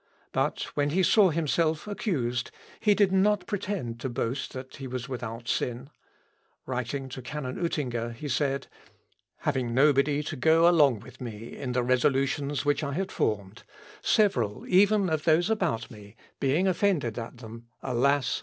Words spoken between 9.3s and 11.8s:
"Having nobody to go along with me in